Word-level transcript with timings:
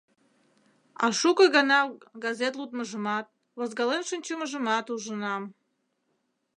А 1.03 1.05
шуко 1.19 1.45
гана 1.55 1.79
газет 2.23 2.53
лудмыжымат, 2.59 3.25
возгален 3.57 4.03
шинчымыжымат 4.09 4.85
ужынам. 4.93 5.43